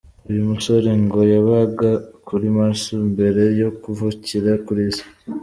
[0.29, 1.89] Uyu musore ngo yabaga
[2.27, 5.05] kuri Mars mbere yo kuvukira ku isi.